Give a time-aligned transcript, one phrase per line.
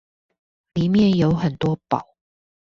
[0.73, 2.03] 裡面有很多寶